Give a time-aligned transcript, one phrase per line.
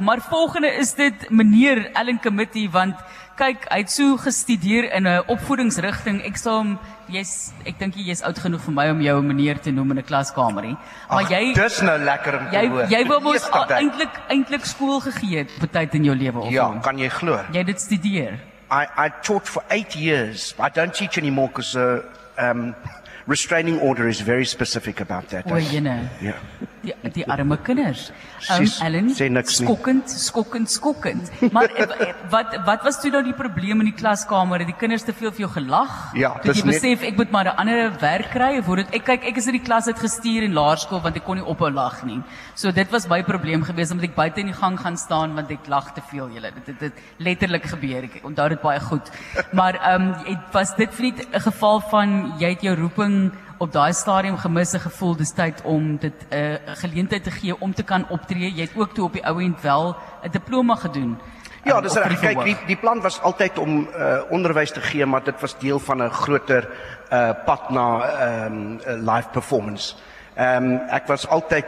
[0.00, 0.06] reg.
[0.06, 2.94] Maar volgende is dit meneer Ellen Committee want
[3.40, 6.24] kyk, hy het so gestudeer in 'n opvoedingsrigting.
[6.26, 9.58] Ek sal hom jy's ek dink jy's oud genoeg vir my om jou 'n meneer
[9.60, 10.76] te noem in 'n klaskamer nie.
[11.08, 12.86] Maar jy dis nou lekker om te jy hoor.
[12.90, 16.70] jy wou mos eintlik eintlik skool gegee het op tyd in jou lewe of Ja,
[16.70, 16.80] hoe?
[16.80, 17.40] kan jy glo?
[17.52, 18.38] jy dit studeer.
[18.70, 20.54] I, I taught for eight years.
[20.58, 22.02] I don't teach anymore because uh,
[22.38, 22.74] um,
[23.26, 25.46] restraining order is very specific about that.
[25.50, 26.08] O, jene.
[26.20, 26.34] Ja.
[26.82, 28.06] Die die arme kinders.
[28.48, 29.66] Um, Ellen, sê niks nie.
[29.66, 31.30] skokkend, skokkend, skokkend.
[31.52, 34.58] Maar eh, eh, wat wat was toe nou die probleem in die klaskamer?
[34.62, 36.14] Het die kinders te veel vir jou gelag?
[36.16, 39.04] Ja, dis jy net- besef ek moet maar 'n ander werk kry of dit ek
[39.04, 42.02] kyk ek is in die klas uitgestuur in laerskool want ek kon nie ophou lag
[42.04, 42.22] nie.
[42.54, 45.50] So dit was my probleem geweest omdat ek buite in die gang gaan staan want
[45.50, 46.50] ek lag te veel julle.
[46.54, 48.04] Dit het dit letterlik gebeur.
[48.04, 49.10] Ek onthou dit baie goed.
[49.52, 53.92] Maar ehm um, was dit vir 'n geval van jy het jou roeping op daai
[53.92, 57.82] stadium gemis 'n gevoel dis tyd om dit 'n uh, geleentheid te gee om te
[57.82, 58.52] kan optree.
[58.54, 61.18] Jy het ook toe op die ou end wel 'n diploma gedoen.
[61.64, 62.20] Ja, um, dis reg.
[62.20, 65.78] Kyk, die die plan was altyd om uh, onderwys te gee, maar dit was deel
[65.78, 66.68] van 'n groter
[67.12, 69.94] uh, pad na ehm um, live performance.
[70.34, 71.64] Ehm um, ek was altyd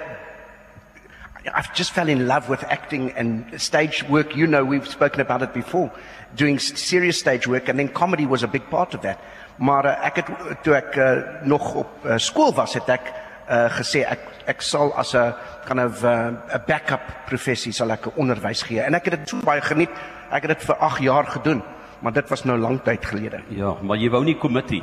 [1.54, 4.36] I've just fell in love with acting and stage work.
[4.36, 5.90] You know, we've spoken about it before.
[6.34, 9.18] Doing serious stage work and then comedy was a big part of that.
[9.56, 10.28] Maar uh, ek het
[10.62, 11.10] toe ek uh,
[11.42, 15.34] nog op uh, skool was, het ek uh, gesê ek ek sal as 'n
[15.78, 18.80] of 'n uh, backup professie sal ek onderwys gee.
[18.80, 19.90] En ek het dit so baie geniet.
[20.30, 21.62] Ek het dit vir 8 jaar gedoen,
[22.00, 23.42] maar dit was nou lank tyd gelede.
[23.48, 24.82] Ja, maar jy wou nie committee.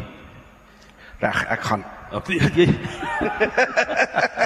[1.20, 1.84] Reg, ek gaan.
[2.12, 2.68] Ek jy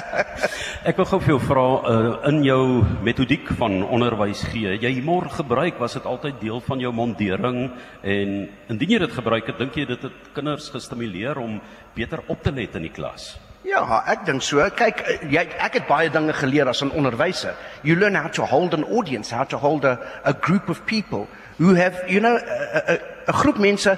[0.84, 5.30] Ek wil gou vir jou vra uh, in jou metodiek van onderwys gee, jy humor
[5.32, 7.62] gebruik, was dit altyd deel van jou mondering
[8.04, 8.34] en
[8.74, 11.54] indien jy dit gebruik het, dink jy dit het kinders gestimuleer om
[11.96, 13.30] beter op te let in die klas?
[13.64, 13.80] Ja,
[14.12, 14.60] ek dink so.
[14.76, 17.56] Kyk, eh, jy ek het baie dinge geleer as 'n onderwyser.
[17.82, 21.26] You learn how to hold an audience, how to hold a a group of people
[21.56, 23.88] who have, you know, 'n groep mense,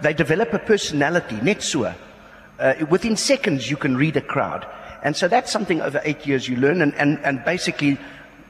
[0.00, 1.86] they develop a personality, net so.
[1.86, 4.64] Uh, within seconds you can read a crowd.
[5.06, 7.96] And so that's something over 8 years you learn and and and basically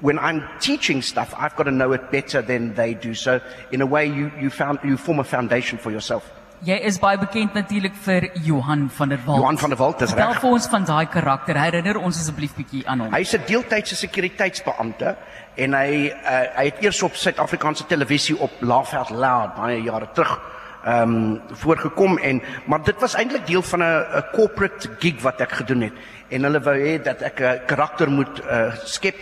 [0.00, 3.12] when I'm teaching stuff, I've got to know it better than they do.
[3.15, 3.41] So
[3.72, 6.33] in a way you you found you form a foundation for yourself.
[6.65, 9.43] Jy is baie bekend natuurlik vir Johan van der Walt.
[9.43, 10.41] Johan van der Walt is Vertel reg.
[10.41, 11.61] vir ons van daai karakter.
[11.61, 13.12] Herinner ons asseblief bietjie aan hom.
[13.12, 15.17] Hy's 'n deeltydse sekuriteitsbeampte
[15.56, 20.41] en hy uh, hy het eers op Suid-Afrikaanse televisie op Laugh Loud baie jare terug
[20.87, 25.41] ehm um, voorgekom en maar dit was eintlik deel van 'n 'n corporate gig wat
[25.41, 25.93] ek gedoen het
[26.29, 29.17] en hulle wou hê dat ek 'n karakter moet uh, skep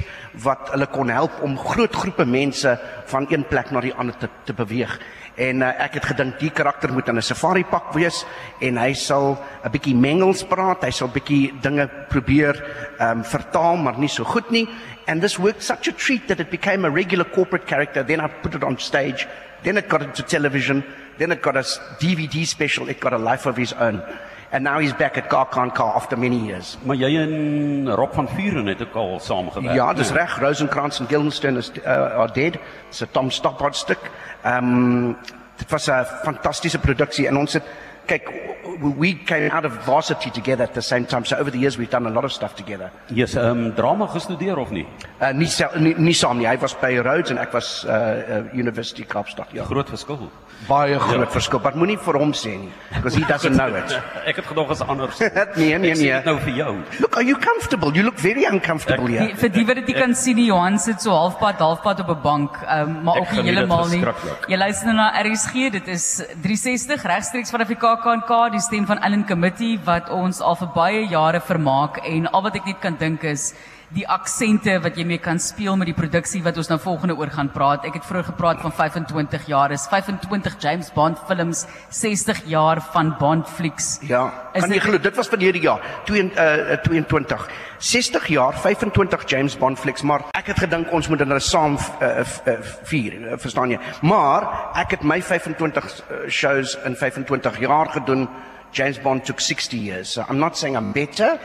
[0.45, 4.29] wat hulle kon help om groot groepe mense van een plek na die ander te
[4.45, 4.99] te beweeg.
[5.37, 8.25] En uh, ek het gedink die karakter moet in 'n safari pak wees
[8.61, 12.55] en hy sal 'n bietjie mengels praat, hy sal bietjie dinge probeer
[12.99, 14.69] ehm um, vertaal maar nie so goed nie.
[15.07, 18.03] And this worked such a treat that it became a regular corporate character.
[18.03, 19.27] Then I put it on stage.
[19.63, 20.85] Then it got into television.
[21.19, 21.65] Then it got a
[21.99, 22.89] DVD special.
[22.89, 24.03] It got a life of his own.
[24.51, 26.77] And now he's back at Garkan Car after many years.
[26.83, 29.75] Maar jy en Rob van Vuren het ook al saamgewerk.
[29.75, 30.39] Ja, dis reg.
[30.39, 32.59] Rosenkrantz en Guildenstern is uh, are dead.
[32.89, 34.11] It's a Tom Stoppard stuk.
[34.43, 35.17] Ehm um,
[35.57, 37.65] dit was 'n fantastiese produksie en ons het
[38.07, 38.31] kyk
[38.99, 41.25] we- came out of varsity together at the same time.
[41.25, 42.91] So over the years we've done a lot of stuff together.
[43.09, 44.87] Jy's ehm um, drama gestudeer of nie?
[45.21, 46.47] Uh nie sel- nie, nie saam nie.
[46.47, 49.47] Hy was by Rhodes en ek was uh, uh University Kaapstad.
[49.53, 49.65] Ja.
[49.65, 50.31] Groot verskil.
[50.69, 51.61] Baie groot verskil.
[51.61, 53.91] Maar moenie vir hom sê nie because he doesn't know it.
[54.31, 55.19] Ek het gedog is anders.
[55.57, 56.13] nee, nee, Ek sê nee.
[56.15, 56.73] dit nou vir jou.
[57.01, 57.91] Look, are you comfortable?
[57.95, 59.37] You look very uncomfortable Die, here.
[59.37, 62.23] vir die wat dit nie kan sien, die Johan sit so halfpad halfpad op 'n
[62.23, 64.01] bank, um, maar Ek ook nie heeltemal nie.
[64.49, 69.00] Jy luister nou na RSG, dit is 360 regstreeks vanaf die KAKNK, die stem van
[69.03, 72.94] Ellen Committee wat ons al vir baie jare vermaak en al wat ek net kan
[73.00, 73.48] dink is
[73.94, 77.31] die aksente wat jy mee kan speel met die produksie wat ons nou volgende oor
[77.31, 77.84] gaan praat.
[77.87, 83.15] Ek het vroeër gepraat van 25 jaar is 25 James Bond films, 60 jaar van
[83.21, 83.99] Bond flieks.
[84.09, 87.47] Ja, Is kan jy glo dit was verlede jaar, 22 uh, 22.
[87.84, 92.10] 60 jaar, 25 James Bond flicks, maar ek het gedink ons moet hulle saam uh,
[92.22, 92.56] uh,
[92.91, 93.78] vier, uh, verstaan jy?
[94.03, 94.48] Maar
[94.83, 98.27] ek het my 25 uh, shows in 25 jaar gedoen.
[98.74, 100.09] James Bond took 60 years.
[100.10, 101.39] So I'm not saying I'm better.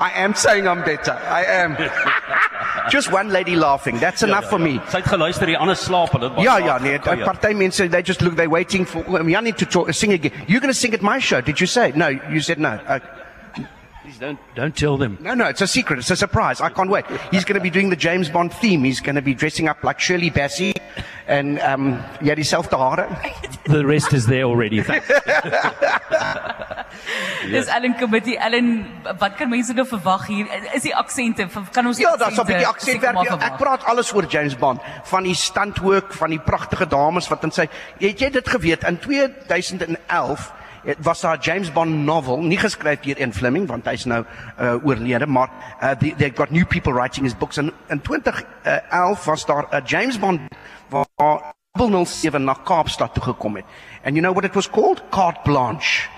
[0.00, 1.12] I am saying I'm better.
[1.12, 1.76] I am.
[2.90, 3.98] Just one lady laughing.
[3.98, 4.78] That's enough for me.
[4.88, 6.28] Sy het geluister, die ander slaap hulle.
[6.28, 9.28] het baie Ja, laat ja, nee, party mense they just look they waiting for um,
[9.28, 10.32] I need to talk, sing again.
[10.46, 11.92] You're going to sing at my show, did you say?
[11.94, 12.78] No, you said no.
[12.86, 13.00] Uh,
[14.02, 15.18] Please don't don't tell them.
[15.20, 15.98] no, no, it's a secret.
[15.98, 16.62] It's a surprise.
[16.62, 17.04] I can't wait.
[17.30, 18.84] He's going to be doing the James Bond theme.
[18.84, 20.72] He's going to be dressing up like Shirley Bassey
[21.26, 23.08] and um ja, dieselfde hare.
[23.66, 24.80] The rest is there already.
[24.82, 25.10] Thanks.
[27.50, 28.36] Dis Ellen Committee.
[28.38, 28.86] Ellen,
[29.18, 30.46] wat kan mense nou verwag hier?
[30.74, 31.48] Is die aksente?
[31.72, 33.22] Kan ons Ja, daar's 'n bietjie aksentwerk.
[33.24, 37.42] Ja, ek praat alles oor James Bond, van die standwork van die pragtige dames wat
[37.44, 37.68] in sy
[37.98, 40.52] het jy dit geweet in 2011
[40.84, 44.24] het- was daar 'n James Bond novel, nie geskryf deur Ian Fleming want hy's nou
[44.60, 45.48] uh, oorlede, maar
[45.82, 49.82] uh, they, they've got new people writing his books en in 2011 was daar 'n
[49.84, 50.40] James Bond
[50.88, 53.64] waar 007 na Kaapstad toe gekom het.
[54.04, 55.02] And you know what it was called?
[55.10, 56.08] Carte Blanche.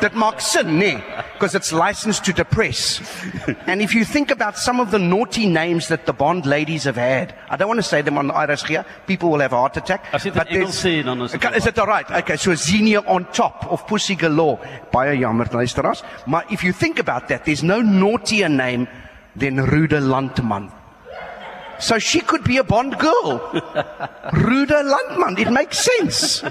[0.00, 0.78] That makes sin,
[1.34, 3.00] because it's licensed to depress.
[3.66, 6.96] and if you think about some of the naughty names that the Bond ladies have
[6.96, 9.56] had, I don't want to say them on the Irish here, people will have a
[9.56, 10.04] heart attack.
[10.12, 12.10] As jy dit in Engels there's- sê, dan is dit Kan- Is it alright?
[12.10, 14.58] Okay, so Xenia on top of Pussy Galore.
[14.92, 16.02] Baie jammer, luisteraars.
[16.26, 18.88] Maar if you think about that, there's no naughtier name
[19.36, 20.70] than Rude Landman.
[21.78, 23.38] So she could be a Bond girl.
[24.32, 26.42] Ruda Landman, it makes sense.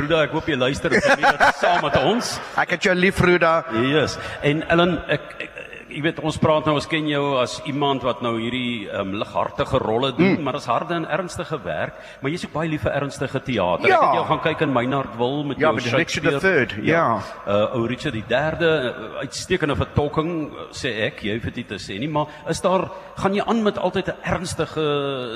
[0.00, 1.22] Ruda, ek hoop jy luister en kom
[1.60, 2.34] saam met ons.
[2.60, 3.64] Ek het jou lief, Ruda.
[3.88, 4.18] Yes.
[4.46, 5.58] En Ellen, ek, ek
[5.88, 9.80] jy weet ons praat nou ons ken jou as iemand wat nou hierdie um, lighartige
[9.82, 10.42] rolle doen, mm.
[10.44, 13.88] maar dit is harde en ernstige werk, maar jy's ook baie lief vir ernstige teater.
[13.88, 13.98] Ja.
[13.98, 16.66] Ek het jou gaan kyk in Meinhardwil met Ja, jou met Richard Shakespeare.
[16.68, 17.04] III, ja.
[17.46, 18.70] Uh ou Richard die 3de,
[19.24, 20.32] uitstekende vertolking
[20.76, 22.88] sê ek, jy hoef dit te sê nie, maar is daar
[23.18, 24.86] gaan jy aan met altyd 'n ernstige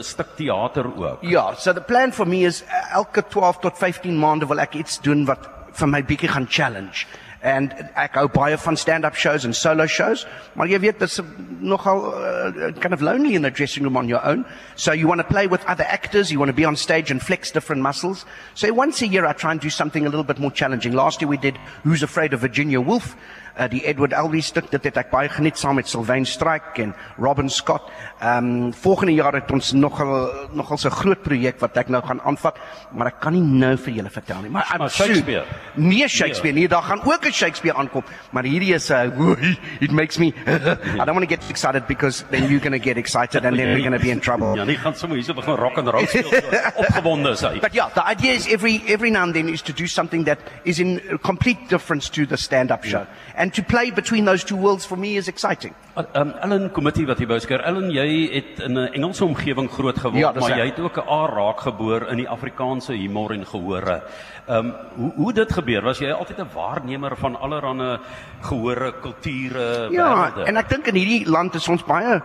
[0.02, 1.22] stuk teater ook?
[1.22, 5.00] Ja, so the plan for me is elke 12 tot 15 maande wil ek iets
[5.00, 7.06] doen wat vir my bietjie gaan challenge.
[7.42, 7.66] En
[7.98, 11.18] ek hou baie van stand-up shows en solo shows, maar jy weet dit's
[11.58, 14.44] nogal uh, kind of lonely in the dressing room on your own.
[14.76, 17.20] So you want to play with other actors, you want to be on stage and
[17.20, 18.24] flex different muscles.
[18.54, 20.92] So once a year I try and do something a little bit more challenging.
[20.92, 23.16] Last year we did Who's Afraid of Virginia Woolf,
[23.58, 26.94] uh, die Edward Albee stuk dit het ek baie geniet saam met Sylvain Strike en
[27.18, 27.90] Robin Scott.
[28.20, 28.38] Ehm
[28.68, 32.56] um, volgende jaar het ons nogal nogal 'n groot projek wat ek nou gaan aanvat,
[32.92, 34.50] maar ek kan nie nou vir julle vertel nie.
[34.50, 35.44] Maar, Maar soon- Shakespeare?
[35.74, 36.68] Nee, Shakespeare nie.
[36.68, 41.04] Daar gaan ook 'n Shakespeare aankom, maar hierdie is 'n uh, it makes me I
[41.04, 43.80] don't want to get excited because then you're going to get excited and then we're
[43.88, 44.56] going to be in trouble.
[44.56, 46.30] Ja, nie gaan sommer hierso begin rock and roll speel.
[46.30, 47.58] so Opgewonde is hy.
[47.60, 50.38] But yeah, the idea is every every now and then is to do something that
[50.64, 53.06] is in complete difference to the stand-up show,
[53.42, 55.74] and to play between those two worlds for me is exciting.
[56.14, 57.62] Um, Ellen Committee wat jy by skeer.
[57.66, 61.08] Ellen, jy het in 'n Engelse omgewing groot geword, Ja, maar jy het ook 'n
[61.08, 64.02] aar raak geboor in die Afrikaanse humor en gehore.
[64.48, 65.82] Um, hoe hoe dit gebeur?
[65.82, 67.98] Was jy altyd 'n waarnemer van allerlei
[68.40, 70.44] gehore, kulture, Ja, wêrelde?
[70.46, 72.22] en ek dink in hierdie land is ons baie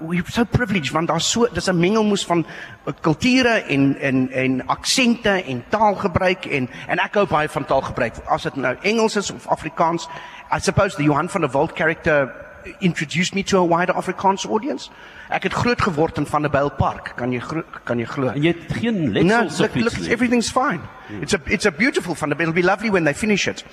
[0.00, 2.46] we're so privileged want daar's so dis 'n mengelmoes van
[2.86, 8.14] uh, kulture en en en aksente en taalgebruik en en ek hou baie van taalgebruik
[8.28, 10.08] as dit nou Engels is of Afrikaans.
[10.52, 12.46] I suppose the Johan van der Walt character
[12.80, 14.90] introduced me to a wider Afrikaans audience.
[15.30, 17.12] Ek het groot geword in Van der Byl Park.
[17.16, 17.40] Kan jy
[17.84, 18.28] kan jy glo?
[18.28, 20.80] en jy het geen No, letsels look, of look, iets everything's fine.
[21.20, 22.32] It's a it's a beautiful fun.
[22.32, 23.64] It'll be lovely when they finish it,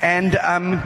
[0.00, 0.80] and um,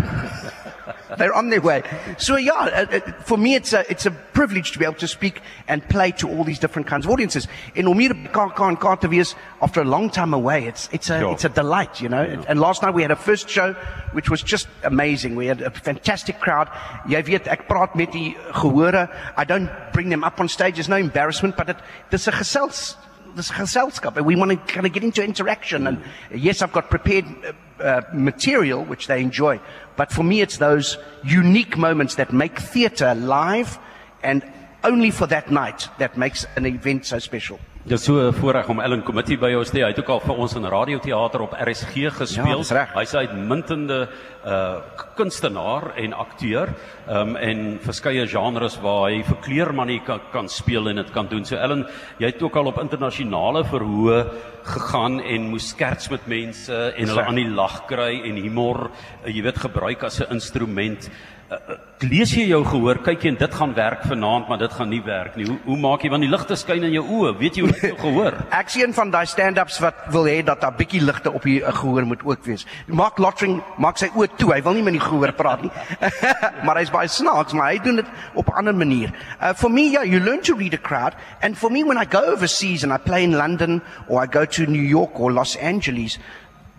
[1.18, 1.82] they're on their way.
[2.18, 5.08] So yeah, uh, uh, for me, it's a it's a privilege to be able to
[5.08, 7.48] speak and play to all these different kinds of audiences.
[7.74, 11.32] In Omir and Kartavius, after a long time away, it's it's a Sure.
[11.32, 12.22] it's a delight, you know.
[12.48, 13.74] And last night we had a first show,
[14.12, 15.36] which was just amazing.
[15.36, 16.68] We had a fantastic crowd.
[17.08, 19.08] Jy weet, ek praat met die gehore.
[19.36, 20.74] I don't bring them up on stage.
[20.76, 21.76] There's no embarrassment, but it,
[22.10, 22.96] dis 'n gesels
[23.36, 26.02] this geselskap and we want to kind of get into interaction and
[26.34, 29.60] yes I've got prepared uh, uh, material which they enjoy.
[29.96, 33.78] But for me it's those unique moments that make theatre live
[34.22, 34.44] and
[34.84, 38.68] only for that night that makes an event so special Dit is so 'n voorreg
[38.68, 39.82] om Ellen Committee by ons te hê.
[39.82, 42.58] Hy het ook al vir ons in radioteater op RSG gespeel.
[42.58, 42.92] dis reg.
[42.92, 44.08] Hy's 'n uitmuntende
[44.44, 44.76] uh
[45.16, 46.68] kunstenaar en akteur,
[47.08, 51.44] um en verskeie genres waar hy vir kleermanie kan, kan speel en dit kan doen.
[51.44, 51.86] So Ellen,
[52.18, 54.30] jy het ook al op internasionale verhoë
[54.62, 58.90] gegaan en moes skerts met mense en hulle aan die lag kry en humor,
[59.24, 61.10] uh, jy weet, gebruik as 'n instrument.
[61.50, 61.74] Uh,
[62.06, 65.00] lees jy jou gehoor, kyk jy en dit gaan werk vanaand, maar dit gaan nie
[65.02, 65.48] werk nie.
[65.48, 67.32] Hoe hoe maak jy want die ligte skyn in jou oë?
[67.40, 68.36] Weet jy hoe dit jou gehoor?
[68.54, 71.72] Ek sien van daai stand-ups wat wil hê dat daar bietjie ligte op die uh,
[71.80, 72.62] gehoor moet ook wees.
[72.86, 74.52] Mark Lottering maak sy oë toe.
[74.54, 75.72] Hy wil nie met die gehoor praat nie.
[76.68, 79.10] maar hy's baie snaaks, maar hy doen dit op 'n ander manier.
[79.40, 82.06] Uh, for me, yeah, you learn to read a crowd and for me when I
[82.06, 85.58] go overseas and I play in London or I go to New York or Los
[85.58, 86.20] Angeles,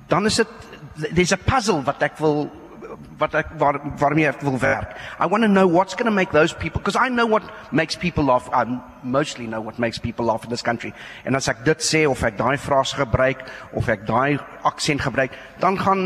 [0.08, 0.48] dan is dit
[1.12, 2.48] there's a puzzle wat ek wil
[3.18, 4.96] wat ek waar waarmee ek wil werk.
[5.20, 7.96] I want to know what's going to make those people because I know what makes
[7.96, 8.50] people laugh.
[8.54, 8.66] I
[9.04, 10.94] mostly know what makes people laugh in this country.
[11.26, 15.32] En as ek dit sê of ek daai frase gebruik of ek daai aksent gebruik,
[15.60, 16.02] dan gaan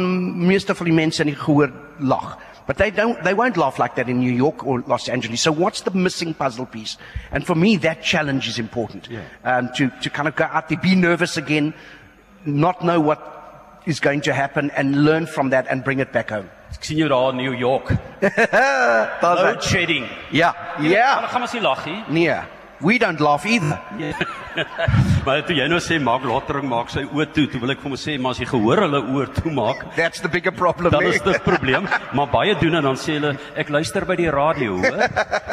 [0.47, 2.37] meeste van die mense in die gehoor lag.
[2.67, 5.41] But they don't, they won't laugh like that in New York or Los Angeles.
[5.41, 6.97] So what's the missing puzzle piece?
[7.31, 9.07] And for me, that challenge is important.
[9.43, 11.75] Um, to, to kind of go out there, be nervous again,
[12.43, 13.21] not know what
[13.85, 16.49] is going to happen and learn from that and bring it back home.
[16.73, 17.91] Ek sien jou daar in New York.
[19.21, 20.07] Daar's Load shedding.
[20.31, 21.27] Ja, ja.
[21.27, 22.03] gaan ons nie lag nie.
[22.07, 22.35] Nee,
[22.79, 23.79] we don't laugh either.
[25.25, 27.89] Maar toe jy nou sê maak lottering maak sy oë toe, toe wil ek vir
[27.89, 30.91] hom sê maar as jy gehoor hulle oor toe maak, That's the bigger problem.
[30.93, 31.89] dan is dit 'n probleem.
[32.15, 35.09] Maar baie doen en dan sê hulle ek luister by die radio, hoor.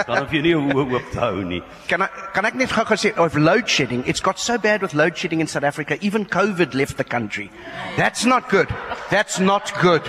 [0.07, 1.63] Dan hoef jy nie jou oë oop te hou nie.
[1.89, 4.05] Can I, can I net gou sê of load shedding?
[4.07, 5.97] It's got so bad with load shedding in South Africa.
[6.01, 7.51] Even COVID left the country.
[7.97, 8.69] That's not good.
[9.11, 10.03] That's not good.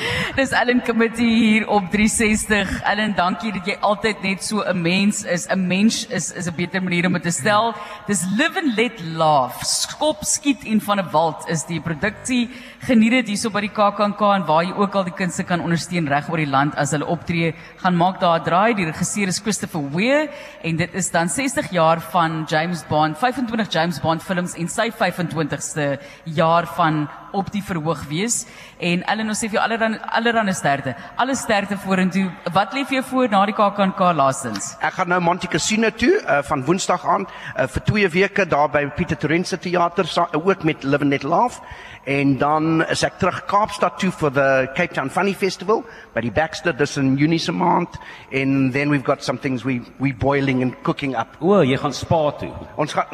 [0.38, 2.82] Dis Ellen Committee hier op 360.
[2.88, 5.46] Ellen, dankie dat jy altyd net so 'n mens is.
[5.48, 7.74] 'n Mens is is 'n beter manier om dit te stel.
[8.06, 9.62] Dis live and let laugh.
[9.64, 12.50] Skop, skiet en van 'n wald is die produksie.
[12.80, 16.08] Geniet dit hierso by die KAKNK en waar jy ook al die kunste kan ondersteun
[16.08, 17.54] reg oor die land as hulle optree.
[17.76, 18.74] Gaan maak daar 'n draai.
[18.74, 20.30] Die regisseur is Christopher Weir
[20.62, 24.90] en dit is dan 60 jaar van James Bond, 25 James Bond films en sy
[24.90, 28.46] 25ste jaar van op die verhoog wees.
[28.78, 29.64] En Ellen, ons sê vir jou
[29.98, 30.94] allerhande allerhande sterkte.
[31.16, 32.30] Alle sterkte vorentoe.
[32.52, 34.76] Wat lê vir jou voor na die KAKNK laastens?
[34.80, 38.68] Ek gaan nou Monte Cassino toe uh, van Woensdag aan uh, vir 2 weke daar
[38.70, 41.60] by Pieter Torrens teater sa- uh, ook met Live and Let Laugh
[42.04, 45.82] en dan is ek terug Kaapstad toe vir the Cape Town Funny Festival
[46.14, 47.98] by die Baxter dis in Junie se maand
[48.32, 51.36] and then we've got some things we we boiling and cooking up.
[51.40, 52.52] O, jy gaan spa toe.
[52.76, 53.06] Ons gaan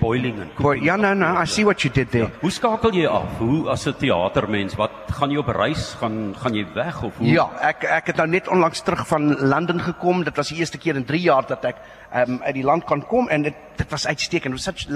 [0.00, 2.30] Boiling en Boy, ja no no, I see what you did there.
[2.40, 3.38] Hoe skakel jy af?
[3.38, 5.94] Hoe as 'n teatermens, wat gaan jy op reis?
[6.00, 7.26] Gaan gaan jy weg of hoe?
[7.26, 10.24] Ja, ek ek het nou net onlangs terug van Londen gekom.
[10.24, 11.76] Dit was die eerste keer in 3 jaar dat ek
[12.14, 14.54] um, uit die land kan kom en dit dit was uitstekend.
[14.54, 14.86] It was such.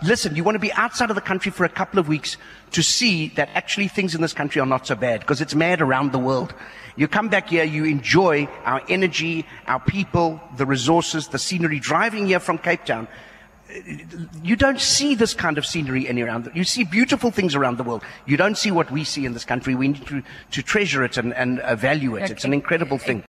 [0.00, 2.38] Listen, you want to be outside of the country for a couple of weeks
[2.70, 5.80] to see that actually things in this country are not so bad because it's mad
[5.80, 6.54] around the world.
[6.96, 12.26] You come back here, you enjoy our energy, our people, the resources, the scenery driving
[12.26, 13.06] here from Cape Town.
[14.42, 16.50] You don't see this kind of scenery any around.
[16.54, 18.02] You see beautiful things around the world.
[18.24, 19.74] You don't see what we see in this country.
[19.74, 22.30] We need to, to treasure it and, and uh, value it.
[22.30, 23.24] It's an incredible thing.